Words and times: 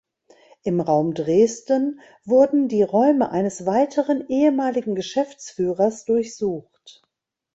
Im 0.63 0.79
Raum 0.81 1.13
Dresden 1.13 1.99
wurden 2.25 2.67
die 2.67 2.81
Räume 2.81 3.29
eines 3.29 3.67
weiteren 3.67 4.25
ehemaligen 4.29 4.95
Geschäftsführers 4.95 6.05
durchsucht. 6.05 7.03